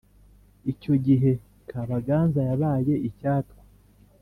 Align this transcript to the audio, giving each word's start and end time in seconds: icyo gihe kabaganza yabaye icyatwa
icyo 0.71 0.93
gihe 1.05 1.31
kabaganza 1.69 2.39
yabaye 2.49 2.93
icyatwa 3.09 3.61